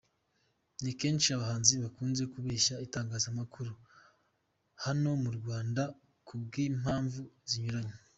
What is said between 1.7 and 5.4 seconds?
bakunze kubeshya itangazamakuru hano mu